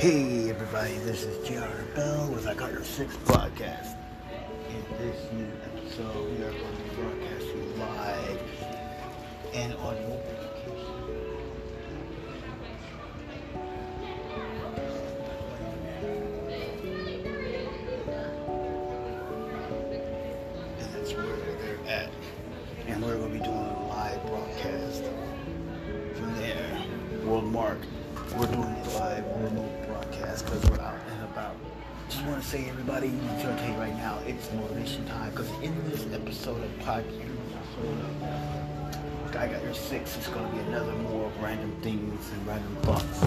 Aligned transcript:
Hey 0.00 0.48
everybody, 0.48 0.94
this 1.00 1.24
is 1.24 1.46
JR 1.46 1.82
Bell 1.94 2.26
with 2.32 2.46
I 2.46 2.54
Got 2.54 2.72
Your 2.72 2.82
Six 2.82 3.14
podcast. 3.18 3.98
In 4.70 4.96
this 4.96 5.30
new 5.30 5.46
episode, 5.62 6.30
we 6.30 6.42
are 6.42 6.52
going 6.52 6.74
to 6.74 6.82
be 6.84 6.88
broadcasting 6.96 7.78
live 7.78 8.40
and 9.52 9.74
audio. 9.74 10.22
And 20.78 20.94
that's 20.94 21.12
where 21.12 21.26
they're 21.26 21.78
at. 21.86 22.10
And 22.86 23.04
we're 23.04 23.18
going 23.18 23.32
to 23.32 23.38
be 23.38 23.44
doing 23.44 23.54
a 23.54 23.86
live 23.88 24.26
broadcast 24.28 25.04
from 26.14 26.34
there. 26.36 26.86
World 27.26 27.44
Mark. 27.44 27.80
We're 28.36 28.46
doing 28.46 28.62
a 28.62 28.88
live 28.98 29.24
remote 29.42 29.86
broadcast 29.88 30.44
because 30.44 30.70
we're 30.70 30.80
out 30.80 30.94
and 31.10 31.24
about. 31.24 31.56
Just 32.08 32.24
want 32.24 32.40
to 32.40 32.46
say, 32.48 32.68
everybody, 32.68 33.08
I'm 33.08 33.18
going 33.18 33.56
to 33.56 33.62
tell 33.62 33.72
you 33.72 33.78
right 33.78 33.96
now, 33.96 34.18
it's 34.26 34.52
motivation 34.52 35.04
time 35.06 35.30
because 35.30 35.50
in 35.62 35.90
this 35.90 36.06
episode 36.12 36.62
of 36.62 36.70
podcast, 36.78 37.30
I 39.36 39.48
got 39.48 39.62
your 39.64 39.74
six. 39.74 40.16
It's 40.16 40.28
going 40.28 40.48
to 40.48 40.52
be 40.56 40.60
another 40.60 40.92
more 40.92 41.26
of 41.26 41.42
random 41.42 41.74
things 41.82 42.30
and 42.32 42.46
random 42.46 42.76
thoughts. 42.82 43.20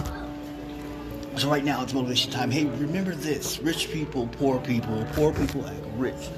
So 1.40 1.50
right 1.50 1.64
now 1.64 1.82
it's 1.82 1.92
motivation 1.92 2.30
time. 2.30 2.50
Hey, 2.50 2.64
remember 2.64 3.14
this: 3.14 3.58
rich 3.60 3.90
people, 3.90 4.28
poor 4.38 4.58
people, 4.60 5.06
poor 5.12 5.32
people 5.32 5.66
act 5.66 5.84
rich, 5.96 6.28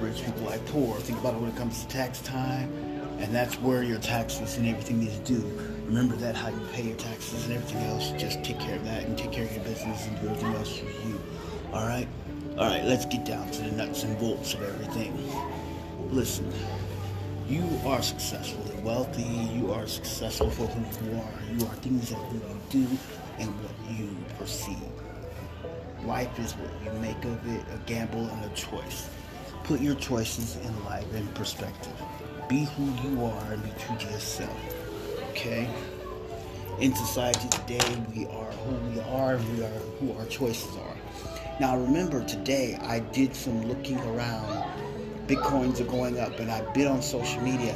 rich 0.00 0.24
people 0.24 0.50
act 0.50 0.66
poor. 0.66 0.96
Think 0.96 1.18
about 1.20 1.34
it 1.34 1.40
when 1.40 1.50
it 1.50 1.56
comes 1.56 1.82
to 1.82 1.88
tax 1.88 2.20
time, 2.20 2.70
and 3.20 3.34
that's 3.34 3.54
where 3.60 3.82
your 3.82 4.00
taxes 4.00 4.58
and 4.58 4.66
everything 4.66 5.06
to 5.06 5.18
do. 5.20 5.42
Remember 5.92 6.16
that 6.16 6.34
how 6.34 6.48
you 6.48 6.66
pay 6.72 6.84
your 6.84 6.96
taxes 6.96 7.44
and 7.44 7.52
everything 7.52 7.82
else. 7.82 8.12
Just 8.12 8.42
take 8.42 8.58
care 8.58 8.76
of 8.76 8.84
that 8.86 9.04
and 9.04 9.18
take 9.18 9.30
care 9.30 9.44
of 9.44 9.54
your 9.54 9.62
business 9.62 10.06
and 10.06 10.18
do 10.22 10.28
everything 10.28 10.54
else 10.54 10.78
for 10.78 10.86
you. 10.86 11.20
All 11.70 11.86
right, 11.86 12.08
all 12.56 12.64
right. 12.64 12.82
Let's 12.82 13.04
get 13.04 13.26
down 13.26 13.50
to 13.50 13.62
the 13.62 13.72
nuts 13.72 14.02
and 14.02 14.18
bolts 14.18 14.54
of 14.54 14.62
everything. 14.62 15.12
Listen, 16.10 16.50
you 17.46 17.62
are 17.84 18.00
successfully 18.00 18.74
wealthy. 18.80 19.22
You 19.22 19.70
are 19.70 19.86
successful 19.86 20.48
for 20.48 20.66
who 20.66 21.10
you 21.10 21.18
are. 21.18 21.54
You 21.54 21.66
are 21.66 21.74
things 21.74 22.08
that 22.08 22.32
you 22.32 22.40
do 22.70 22.86
and 23.38 23.50
what 23.62 23.94
you 23.94 24.16
perceive. 24.38 24.78
Life 26.06 26.38
is 26.38 26.52
what 26.52 26.70
you 26.82 26.98
make 27.00 27.22
of 27.26 27.46
it, 27.54 27.66
a 27.70 27.76
gamble 27.84 28.26
and 28.28 28.50
a 28.50 28.54
choice. 28.54 29.10
Put 29.64 29.82
your 29.82 29.96
choices 29.96 30.56
in 30.56 30.84
life 30.86 31.12
in 31.14 31.28
perspective. 31.34 31.92
Be 32.48 32.64
who 32.64 32.84
you 33.06 33.26
are 33.26 33.52
and 33.52 33.62
be 33.62 33.70
true 33.78 33.98
to 33.98 34.06
yourself. 34.06 34.71
Okay? 35.32 35.66
In 36.78 36.94
society 36.94 37.48
today, 37.48 37.80
we 38.14 38.26
are 38.26 38.52
who 38.52 38.74
we 38.90 39.00
are 39.00 39.38
we 39.38 39.64
are 39.64 39.78
who 39.98 40.12
our 40.18 40.26
choices 40.26 40.76
are. 40.76 40.96
Now, 41.58 41.78
remember, 41.78 42.22
today 42.24 42.78
I 42.82 42.98
did 42.98 43.34
some 43.34 43.66
looking 43.66 43.98
around. 44.00 44.62
Bitcoins 45.26 45.80
are 45.80 45.84
going 45.84 46.20
up, 46.20 46.38
and 46.38 46.50
I've 46.50 46.74
been 46.74 46.86
on 46.86 47.00
social 47.00 47.40
media. 47.40 47.74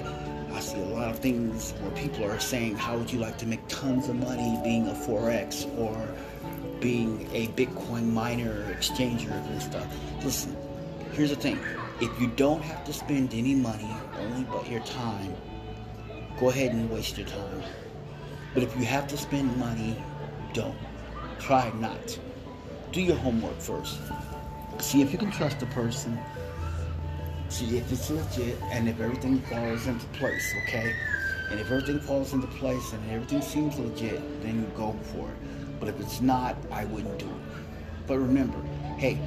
I 0.53 0.61
see 0.61 0.81
a 0.81 0.85
lot 0.85 1.09
of 1.09 1.19
things 1.19 1.73
where 1.81 1.91
people 1.93 2.25
are 2.25 2.39
saying, 2.39 2.77
How 2.77 2.99
would 2.99 3.11
you 3.11 3.21
like 3.21 3.39
to 3.39 3.47
make 3.47 3.67
tons 3.69 4.11
of 4.11 4.17
money 4.17 4.59
being 4.63 4.89
a 4.89 4.93
Forex 4.93 5.67
or 5.79 6.15
being 6.81 7.27
a 7.33 7.47
Bitcoin 7.49 8.13
miner 8.13 8.71
exchanger 8.75 9.33
and 9.33 9.63
stuff? 9.63 9.87
Listen, 10.23 10.55
here's 11.13 11.31
the 11.31 11.37
thing 11.37 11.59
if 12.03 12.21
you 12.21 12.27
don't 12.37 12.61
have 12.61 12.85
to 12.85 12.93
spend 12.93 13.33
any 13.33 13.55
money, 13.55 13.91
only 14.19 14.45
but 14.45 14.69
your 14.69 14.81
time, 14.81 15.35
go 16.39 16.51
ahead 16.51 16.73
and 16.73 16.91
waste 16.91 17.17
your 17.17 17.27
time. 17.27 17.63
But 18.55 18.63
if 18.63 18.77
you 18.77 18.85
have 18.85 19.07
to 19.09 19.17
spend 19.17 19.57
money, 19.57 19.97
don't. 20.53 20.77
Try 21.39 21.71
not. 21.79 22.19
Do 22.93 23.01
your 23.01 23.17
homework 23.17 23.59
first. 23.59 23.99
See 24.81 25.03
if 25.03 25.13
you 25.13 25.19
can 25.19 25.31
trust 25.31 25.61
the 25.61 25.67
person. 25.67 26.19
See 27.49 27.79
if 27.79 27.91
it's 27.93 28.11
legit 28.11 28.59
and 28.73 28.89
if 28.89 29.01
everything 29.01 29.41
falls 29.43 29.87
into 29.87 30.07
place, 30.07 30.55
okay? 30.63 30.95
And 31.51 31.61
if 31.61 31.71
everything 31.71 32.01
falls 32.01 32.33
into 32.33 32.47
place 32.49 32.93
and 32.93 33.11
everything 33.11 33.41
seems 33.41 33.79
legit, 33.79 34.21
then 34.43 34.57
you 34.57 34.67
go 34.77 34.97
for 35.13 35.29
it. 35.29 35.79
But 35.79 35.89
if 35.89 36.01
it's 36.01 36.21
not, 36.21 36.57
I 36.73 36.87
wouldn't 36.87 37.19
do 37.19 37.27
it. 37.27 37.67
But 38.07 38.19
remember, 38.19 38.59
hey, 38.97 39.21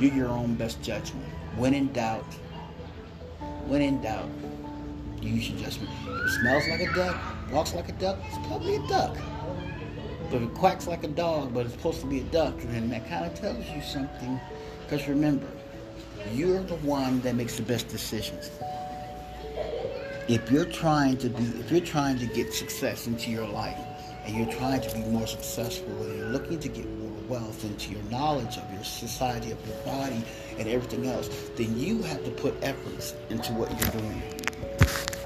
you're 0.00 0.14
your 0.14 0.28
own 0.28 0.54
best 0.54 0.82
judgment. 0.82 1.26
When 1.56 1.74
in 1.74 1.92
doubt, 1.92 2.24
when 3.66 3.82
in 3.82 4.00
doubt, 4.00 4.28
use 5.28 5.50
your 5.50 5.58
judgment. 5.58 5.90
If 6.02 6.26
it 6.26 6.30
smells 6.40 6.68
like 6.68 6.80
a 6.80 6.94
duck, 6.94 7.16
walks 7.52 7.74
like 7.74 7.88
a 7.88 7.92
duck, 7.92 8.18
it's 8.26 8.46
probably 8.46 8.76
a 8.76 8.88
duck. 8.88 9.16
But 10.30 10.42
if 10.42 10.48
it 10.50 10.54
quacks 10.54 10.86
like 10.86 11.04
a 11.04 11.08
dog, 11.08 11.54
but 11.54 11.66
it's 11.66 11.74
supposed 11.74 12.00
to 12.00 12.06
be 12.06 12.20
a 12.20 12.24
duck, 12.24 12.54
then 12.58 12.88
that 12.90 13.08
kind 13.08 13.24
of 13.24 13.34
tells 13.34 13.68
you 13.70 13.82
something. 13.82 14.40
Because 14.82 15.06
remember, 15.08 15.46
you're 16.32 16.62
the 16.62 16.76
one 16.76 17.20
that 17.22 17.34
makes 17.34 17.56
the 17.56 17.62
best 17.62 17.88
decisions. 17.88 18.50
If 20.26 20.50
you're 20.50 20.64
trying 20.64 21.18
to 21.18 21.28
be, 21.28 21.44
if 21.60 21.70
you're 21.70 21.80
trying 21.80 22.18
to 22.18 22.26
get 22.26 22.52
success 22.52 23.06
into 23.06 23.30
your 23.30 23.46
life, 23.46 23.78
and 24.24 24.34
you're 24.34 24.52
trying 24.54 24.80
to 24.80 24.94
be 24.94 25.02
more 25.04 25.26
successful, 25.26 25.92
and 26.02 26.18
you're 26.18 26.28
looking 26.28 26.58
to 26.58 26.68
get 26.68 26.88
more 26.98 27.12
wealth 27.28 27.62
into 27.64 27.92
your 27.92 28.02
knowledge 28.04 28.56
of 28.56 28.72
your 28.72 28.84
society, 28.84 29.50
of 29.50 29.66
your 29.66 29.76
body, 29.84 30.24
and 30.58 30.66
everything 30.68 31.06
else, 31.06 31.28
then 31.56 31.78
you 31.78 32.00
have 32.02 32.24
to 32.24 32.30
put 32.30 32.54
efforts 32.62 33.14
into 33.28 33.52
what 33.52 33.70
you're 33.70 34.02
doing. 34.02 34.43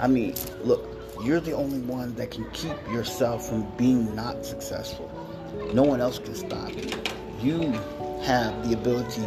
I 0.00 0.06
mean, 0.06 0.34
look, 0.62 0.84
you're 1.24 1.40
the 1.40 1.52
only 1.52 1.80
one 1.80 2.14
that 2.14 2.30
can 2.30 2.48
keep 2.52 2.76
yourself 2.92 3.48
from 3.48 3.68
being 3.76 4.14
not 4.14 4.46
successful. 4.46 5.10
No 5.74 5.82
one 5.82 6.00
else 6.00 6.20
can 6.20 6.36
stop 6.36 6.70
you. 6.72 6.90
You 7.40 7.72
have 8.22 8.68
the 8.68 8.74
ability 8.74 9.22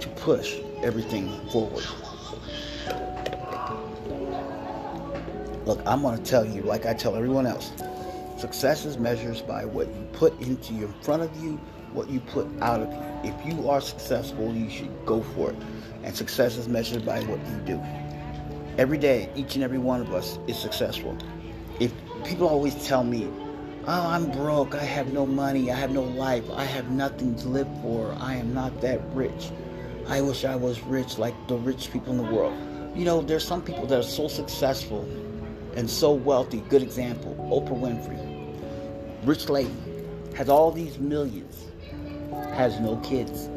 to 0.00 0.08
push 0.16 0.56
everything 0.82 1.28
forward. 1.50 1.84
Look, 5.66 5.80
I'm 5.86 6.02
going 6.02 6.16
to 6.16 6.24
tell 6.24 6.46
you, 6.46 6.62
like 6.62 6.86
I 6.86 6.94
tell 6.94 7.14
everyone 7.14 7.46
else, 7.46 7.72
success 8.38 8.86
is 8.86 8.98
measured 8.98 9.46
by 9.46 9.66
what 9.66 9.88
you 9.88 10.08
put 10.14 10.40
into 10.40 10.72
your 10.72 10.88
in 10.88 10.94
front 11.02 11.22
of 11.22 11.36
you, 11.42 11.60
what 11.92 12.08
you 12.08 12.20
put 12.20 12.48
out 12.62 12.80
of 12.80 12.90
you. 12.90 13.30
If 13.30 13.46
you 13.46 13.68
are 13.68 13.80
successful, 13.80 14.52
you 14.54 14.70
should 14.70 14.90
go 15.04 15.22
for 15.22 15.50
it. 15.50 15.56
And 16.02 16.16
success 16.16 16.56
is 16.56 16.66
measured 16.66 17.04
by 17.04 17.20
what 17.24 17.38
you 17.46 17.56
do. 17.66 18.11
Every 18.78 18.96
day, 18.96 19.28
each 19.36 19.54
and 19.54 19.62
every 19.62 19.78
one 19.78 20.00
of 20.00 20.14
us 20.14 20.38
is 20.46 20.58
successful. 20.58 21.14
If 21.78 21.92
people 22.24 22.48
always 22.48 22.74
tell 22.86 23.04
me, 23.04 23.28
Oh, 23.84 24.06
I'm 24.06 24.30
broke, 24.30 24.74
I 24.76 24.84
have 24.84 25.12
no 25.12 25.26
money, 25.26 25.70
I 25.70 25.74
have 25.74 25.90
no 25.90 26.04
life, 26.04 26.44
I 26.54 26.64
have 26.64 26.88
nothing 26.90 27.34
to 27.36 27.48
live 27.48 27.66
for, 27.82 28.16
I 28.18 28.36
am 28.36 28.54
not 28.54 28.80
that 28.80 29.00
rich. 29.12 29.50
I 30.06 30.20
wish 30.20 30.44
I 30.44 30.56
was 30.56 30.80
rich 30.84 31.18
like 31.18 31.34
the 31.48 31.56
rich 31.56 31.92
people 31.92 32.12
in 32.12 32.18
the 32.18 32.32
world. 32.32 32.56
You 32.96 33.04
know, 33.04 33.20
there's 33.20 33.44
some 33.44 33.60
people 33.60 33.86
that 33.86 33.98
are 33.98 34.04
so 34.04 34.28
successful 34.28 35.02
and 35.74 35.90
so 35.90 36.12
wealthy. 36.12 36.60
Good 36.68 36.82
example 36.82 37.34
Oprah 37.50 37.78
Winfrey. 37.78 39.26
Rich 39.26 39.48
lady, 39.48 39.74
has 40.34 40.48
all 40.48 40.70
these 40.70 40.98
millions, 40.98 41.66
has 42.54 42.80
no 42.80 42.96
kids. 42.98 43.50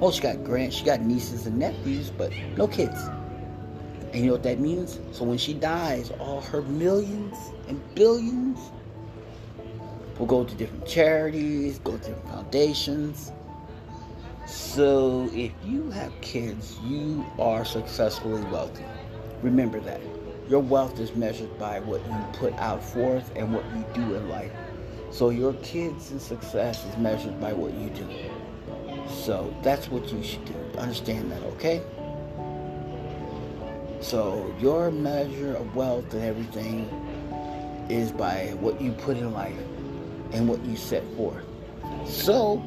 Oh, 0.00 0.10
she 0.10 0.20
got 0.20 0.42
grants, 0.42 0.76
she 0.76 0.84
got 0.84 1.00
nieces 1.02 1.46
and 1.46 1.58
nephews, 1.58 2.10
but 2.10 2.32
no 2.56 2.66
kids. 2.66 2.98
And 4.16 4.24
you 4.24 4.30
know 4.30 4.36
what 4.36 4.44
that 4.44 4.60
means? 4.60 4.98
So 5.12 5.24
when 5.24 5.36
she 5.36 5.52
dies, 5.52 6.10
all 6.18 6.40
her 6.40 6.62
millions 6.62 7.36
and 7.68 7.78
billions 7.94 8.58
will 10.18 10.24
go 10.24 10.42
to 10.42 10.54
different 10.54 10.86
charities, 10.86 11.78
go 11.80 11.92
to 11.92 11.98
different 11.98 12.26
foundations. 12.30 13.30
So 14.46 15.28
if 15.34 15.52
you 15.66 15.90
have 15.90 16.18
kids, 16.22 16.78
you 16.82 17.26
are 17.38 17.66
successfully 17.66 18.42
wealthy. 18.44 18.86
Remember 19.42 19.80
that. 19.80 20.00
Your 20.48 20.60
wealth 20.60 20.98
is 20.98 21.14
measured 21.14 21.58
by 21.58 21.80
what 21.80 22.00
you 22.06 22.16
put 22.32 22.54
out 22.54 22.82
forth 22.82 23.30
and 23.36 23.52
what 23.52 23.66
you 23.76 23.84
do 23.92 24.14
in 24.14 24.30
life. 24.30 24.52
So 25.10 25.28
your 25.28 25.52
kids' 25.62 26.06
success 26.22 26.86
is 26.86 26.96
measured 26.96 27.38
by 27.38 27.52
what 27.52 27.74
you 27.74 27.90
do. 27.90 28.08
So 29.10 29.54
that's 29.62 29.90
what 29.90 30.10
you 30.10 30.22
should 30.22 30.46
do. 30.46 30.54
Understand 30.78 31.30
that, 31.32 31.42
okay? 31.42 31.82
So 34.00 34.54
your 34.60 34.90
measure 34.90 35.54
of 35.56 35.74
wealth 35.74 36.12
and 36.14 36.22
everything 36.22 36.88
is 37.88 38.12
by 38.12 38.54
what 38.60 38.80
you 38.80 38.92
put 38.92 39.16
in 39.16 39.32
life 39.32 39.58
and 40.32 40.48
what 40.48 40.62
you 40.64 40.76
set 40.76 41.04
forth. 41.16 41.44
So 42.06 42.62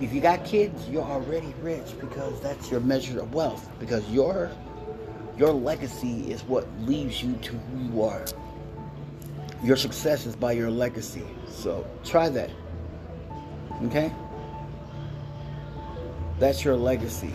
if 0.00 0.12
you 0.12 0.20
got 0.20 0.44
kids, 0.44 0.88
you're 0.88 1.02
already 1.02 1.54
rich 1.62 1.98
because 2.00 2.40
that's 2.40 2.70
your 2.70 2.80
measure 2.80 3.20
of 3.20 3.34
wealth. 3.34 3.68
Because 3.78 4.08
your 4.10 4.50
your 5.38 5.52
legacy 5.52 6.30
is 6.30 6.42
what 6.44 6.66
leads 6.80 7.22
you 7.22 7.34
to 7.36 7.52
who 7.52 7.94
you 7.94 8.02
are. 8.02 8.24
Your 9.64 9.76
success 9.76 10.26
is 10.26 10.36
by 10.36 10.52
your 10.52 10.70
legacy. 10.70 11.24
So 11.48 11.86
try 12.04 12.28
that. 12.28 12.50
Okay? 13.84 14.12
That's 16.38 16.64
your 16.64 16.76
legacy. 16.76 17.32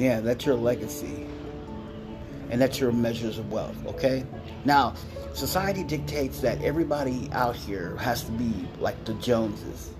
Yeah, 0.00 0.20
that's 0.20 0.46
your 0.46 0.56
legacy. 0.56 1.26
and 2.50 2.60
that's 2.60 2.80
your 2.80 2.92
measures 2.92 3.38
of 3.38 3.52
wealth. 3.52 3.76
Okay. 3.86 4.26
Now, 4.64 4.94
society 5.34 5.84
dictates 5.84 6.40
that 6.40 6.62
everybody 6.62 7.28
out 7.32 7.56
here 7.56 7.96
has 7.96 8.24
to 8.24 8.32
be 8.32 8.52
like 8.80 9.04
the 9.04 9.14
Joneses. 9.14 9.90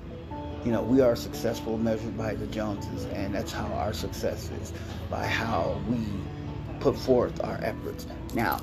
You 0.64 0.73
know, 0.73 0.82
we 0.82 1.00
are 1.00 1.17
successful 1.17 1.79
measured 1.79 2.19
by 2.19 2.35
the 2.35 2.47
Joneses, 2.49 3.06
and 3.14 3.35
that's 3.35 3.52
how 3.52 3.67
our 3.67 3.93
success 3.93 4.50
is 4.62 4.73
by 5.11 5.26
how 5.26 5.81
we 5.88 6.06
put 6.81 6.99
forth 6.99 7.43
our 7.44 7.58
efforts. 7.62 8.06
Now, 8.35 8.61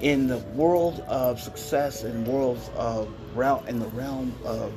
in 0.00 0.26
the 0.26 0.38
world 0.38 1.00
of 1.08 1.40
success 1.40 2.02
and 2.04 2.26
worlds 2.26 2.70
of 2.76 3.08
realm 3.34 3.66
in 3.68 3.78
the 3.80 3.88
realm 3.88 4.34
of 4.44 4.72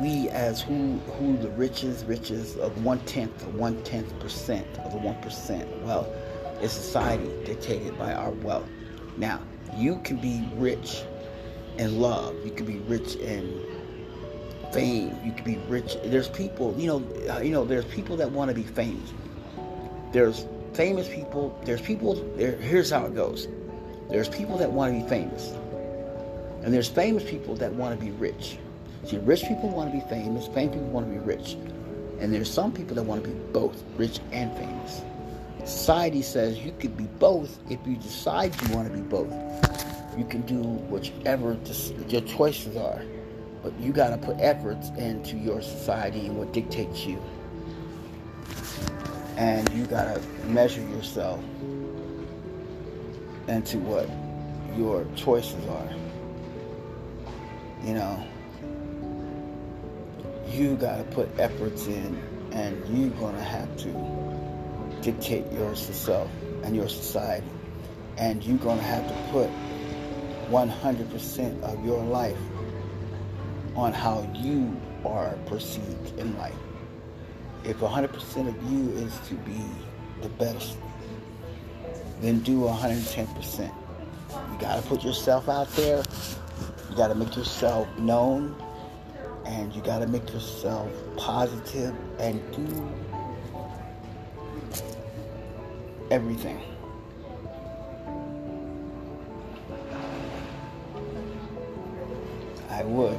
we 0.00 0.28
as 0.30 0.60
who 0.60 0.98
who 1.18 1.36
the 1.38 1.50
richest 1.50 2.06
riches 2.06 2.56
of 2.56 2.84
one 2.84 2.98
tenth 3.00 3.42
of 3.42 3.54
one 3.54 3.82
tenth 3.84 4.18
percent 4.18 4.66
of 4.78 4.92
the 4.92 4.98
one 4.98 5.20
percent 5.22 5.68
wealth 5.82 6.08
is 6.60 6.72
society 6.72 7.30
dictated 7.44 7.96
by 7.98 8.12
our 8.12 8.30
wealth. 8.30 8.68
Now, 9.16 9.40
you 9.76 10.00
can 10.04 10.16
be 10.16 10.48
rich 10.56 11.02
in 11.78 12.00
love. 12.00 12.34
You 12.44 12.50
can 12.50 12.66
be 12.66 12.78
rich 12.80 13.16
in 13.16 13.60
fame. 14.72 15.16
You 15.24 15.32
can 15.32 15.44
be 15.44 15.56
rich. 15.68 15.96
There's 16.04 16.28
people, 16.28 16.74
you 16.76 16.86
know, 16.86 17.32
uh, 17.32 17.40
you 17.40 17.50
know, 17.50 17.64
there's 17.64 17.84
people 17.86 18.16
that 18.16 18.30
want 18.30 18.48
to 18.48 18.54
be 18.54 18.62
famous. 18.62 19.12
There's 20.12 20.46
famous 20.72 21.08
people. 21.08 21.58
There's 21.64 21.80
people. 21.80 22.14
There, 22.36 22.56
here's 22.56 22.90
how 22.90 23.06
it 23.06 23.14
goes. 23.14 23.48
There's 24.10 24.28
people 24.28 24.58
that 24.58 24.70
want 24.70 24.94
to 24.94 25.02
be 25.02 25.08
famous, 25.08 25.52
and 26.62 26.74
there's 26.74 26.88
famous 26.88 27.24
people 27.24 27.54
that 27.56 27.72
want 27.72 27.98
to 27.98 28.04
be 28.04 28.10
rich. 28.12 28.58
See, 29.06 29.18
rich 29.18 29.42
people 29.42 29.68
want 29.68 29.92
to 29.92 29.98
be 29.98 30.04
famous. 30.08 30.46
Famous 30.46 30.74
people 30.74 30.88
want 30.88 31.06
to 31.06 31.12
be 31.12 31.18
rich, 31.18 31.54
and 32.20 32.32
there's 32.32 32.50
some 32.50 32.72
people 32.72 32.94
that 32.96 33.02
want 33.02 33.22
to 33.22 33.30
be 33.30 33.36
both 33.52 33.82
rich 33.96 34.20
and 34.32 34.50
famous. 34.56 35.02
Society 35.64 36.22
says 36.22 36.58
you 36.58 36.72
could 36.78 36.96
be 36.96 37.04
both 37.18 37.58
if 37.70 37.78
you 37.86 37.96
decide 37.96 38.54
you 38.62 38.74
want 38.74 38.90
to 38.90 38.94
be 38.94 39.02
both. 39.02 39.32
You 40.16 40.24
can 40.24 40.42
do 40.42 40.62
whichever 40.62 41.56
your 42.08 42.20
choices 42.22 42.76
are, 42.76 43.02
but 43.62 43.78
you 43.78 43.92
got 43.92 44.10
to 44.10 44.18
put 44.18 44.36
efforts 44.40 44.90
into 44.90 45.36
your 45.36 45.60
society 45.60 46.26
and 46.26 46.38
what 46.38 46.52
dictates 46.52 47.04
you. 47.04 47.22
And 49.36 49.68
you 49.72 49.84
got 49.86 50.14
to 50.14 50.20
measure 50.46 50.82
yourself 50.82 51.40
into 53.48 53.78
what 53.78 54.08
your 54.78 55.06
choices 55.16 55.66
are. 55.68 55.90
You 57.84 57.94
know, 57.94 58.24
you 60.48 60.76
got 60.76 60.98
to 60.98 61.04
put 61.04 61.28
efforts 61.38 61.86
in, 61.86 62.20
and 62.52 62.76
you're 62.88 63.10
going 63.18 63.34
to 63.34 63.42
have 63.42 63.76
to 63.78 65.00
dictate 65.02 65.50
yourself 65.52 66.30
and 66.62 66.74
your 66.74 66.88
society. 66.88 67.46
And 68.16 68.44
you're 68.44 68.58
going 68.58 68.78
to 68.78 68.84
have 68.84 69.06
to 69.08 69.14
put 69.32 69.50
100% 70.50 71.62
of 71.62 71.84
your 71.84 72.02
life 72.04 72.38
on 73.74 73.92
how 73.92 74.28
you 74.34 74.80
are 75.04 75.36
perceived 75.46 76.18
in 76.18 76.36
life. 76.38 76.54
If 77.64 77.78
100% 77.78 78.48
of 78.48 78.72
you 78.72 78.90
is 78.92 79.18
to 79.28 79.34
be 79.34 79.60
the 80.22 80.28
best, 80.28 80.76
then 82.20 82.40
do 82.40 82.60
110%. 82.60 83.74
You 84.30 84.58
got 84.58 84.82
to 84.82 84.88
put 84.88 85.02
yourself 85.02 85.48
out 85.48 85.68
there. 85.70 86.02
You 86.90 86.96
got 86.96 87.08
to 87.08 87.14
make 87.14 87.36
yourself 87.36 87.88
known. 87.98 88.54
And 89.46 89.74
you 89.74 89.82
got 89.82 89.98
to 89.98 90.06
make 90.06 90.32
yourself 90.32 90.90
positive 91.16 91.94
and 92.18 92.40
do 92.52 92.92
everything. 96.10 96.60
I 102.70 102.82
would. 102.82 103.18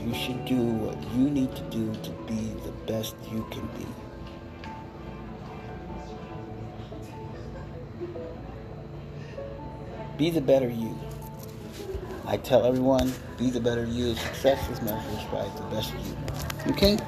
You 0.00 0.14
should 0.14 0.44
do 0.46 0.56
what 0.56 0.96
you 1.14 1.30
need 1.30 1.54
to 1.54 1.62
do 1.64 1.92
to 1.92 2.10
be 2.26 2.54
the 2.64 2.72
best 2.86 3.14
you 3.30 3.46
can 3.50 3.66
be. 3.78 4.09
Be 10.20 10.28
the 10.28 10.42
better 10.42 10.68
you. 10.68 10.94
I 12.26 12.36
tell 12.36 12.66
everyone, 12.66 13.10
be 13.38 13.48
the 13.48 13.58
better 13.58 13.86
you. 13.86 14.14
Success 14.14 14.68
is 14.68 14.82
measured 14.82 15.30
by 15.32 15.48
the 15.56 15.62
best 15.74 15.94
you. 15.94 16.72
Okay? 16.72 16.98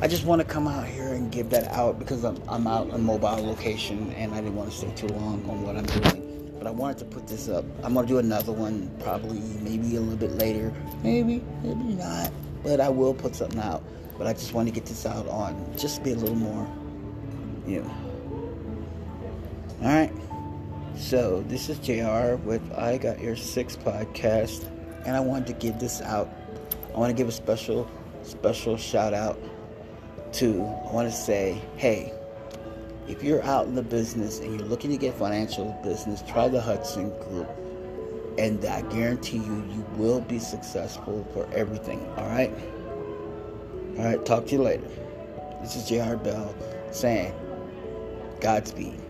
I 0.00 0.06
just 0.06 0.26
want 0.26 0.40
to 0.40 0.46
come 0.46 0.68
out 0.68 0.86
here 0.86 1.08
and 1.08 1.32
give 1.32 1.50
that 1.50 1.66
out 1.72 1.98
because 1.98 2.22
I'm, 2.22 2.40
I'm 2.48 2.68
out 2.68 2.88
on 2.92 3.02
mobile 3.02 3.44
location 3.44 4.12
and 4.12 4.32
I 4.32 4.36
didn't 4.36 4.54
want 4.54 4.70
to 4.70 4.76
stay 4.76 4.92
too 4.94 5.08
long 5.08 5.44
on 5.50 5.62
what 5.62 5.76
I'm 5.76 5.86
doing. 5.86 6.54
But 6.56 6.68
I 6.68 6.70
wanted 6.70 6.98
to 6.98 7.04
put 7.06 7.26
this 7.26 7.48
up. 7.48 7.64
I'm 7.82 7.94
going 7.94 8.06
to 8.06 8.12
do 8.12 8.18
another 8.20 8.52
one 8.52 8.88
probably 9.00 9.40
maybe 9.60 9.96
a 9.96 10.00
little 10.00 10.16
bit 10.16 10.38
later. 10.38 10.72
Maybe, 11.02 11.42
maybe 11.64 11.94
not. 11.94 12.30
But 12.62 12.78
I 12.80 12.90
will 12.90 13.12
put 13.12 13.34
something 13.34 13.58
out. 13.58 13.82
But 14.18 14.28
I 14.28 14.34
just 14.34 14.54
want 14.54 14.68
to 14.68 14.72
get 14.72 14.86
this 14.86 15.04
out 15.04 15.26
on 15.26 15.74
just 15.76 16.04
be 16.04 16.12
a 16.12 16.14
little 16.14 16.36
more, 16.36 16.64
you 17.66 17.80
know. 17.80 17.94
All 19.82 19.88
right. 19.88 20.12
So, 20.96 21.42
this 21.48 21.68
is 21.68 21.78
JR 21.80 22.36
with 22.46 22.62
I 22.78 22.98
Got 22.98 23.20
Your 23.20 23.34
Six 23.34 23.76
podcast, 23.76 24.70
and 25.04 25.16
I 25.16 25.20
wanted 25.20 25.48
to 25.48 25.52
give 25.54 25.80
this 25.80 26.00
out. 26.00 26.30
I 26.94 26.98
want 26.98 27.10
to 27.10 27.16
give 27.16 27.26
a 27.26 27.32
special, 27.32 27.90
special 28.22 28.76
shout 28.76 29.12
out 29.12 29.36
to, 30.34 30.52
I 30.62 30.92
want 30.92 31.10
to 31.10 31.14
say, 31.14 31.60
hey, 31.76 32.12
if 33.08 33.24
you're 33.24 33.42
out 33.42 33.66
in 33.66 33.74
the 33.74 33.82
business 33.82 34.38
and 34.38 34.54
you're 34.54 34.68
looking 34.68 34.92
to 34.92 34.96
get 34.96 35.14
financial 35.14 35.76
business, 35.82 36.22
try 36.28 36.46
the 36.46 36.60
Hudson 36.60 37.10
Group. 37.24 37.50
And 38.38 38.64
I 38.64 38.82
guarantee 38.82 39.38
you, 39.38 39.64
you 39.72 39.84
will 39.96 40.20
be 40.20 40.38
successful 40.38 41.26
for 41.34 41.48
everything. 41.52 42.06
All 42.16 42.28
right? 42.28 42.52
All 43.98 44.04
right, 44.04 44.24
talk 44.24 44.46
to 44.46 44.52
you 44.52 44.62
later. 44.62 44.88
This 45.60 45.74
is 45.74 45.88
JR 45.88 46.14
Bell 46.14 46.54
saying, 46.92 47.34
Godspeed. 48.40 49.03